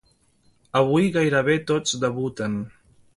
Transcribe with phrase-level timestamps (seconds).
[0.79, 2.57] Avui gairebé tots debuten.